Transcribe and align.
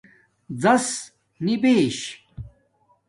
زس 0.61 0.87
نَبش 1.45 1.99